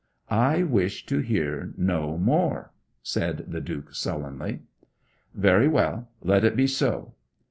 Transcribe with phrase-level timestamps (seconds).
[0.31, 2.71] 'I wish to hear no more,'
[3.03, 4.61] said the Duke sullenly.
[5.35, 7.13] 'Very well; let it be so.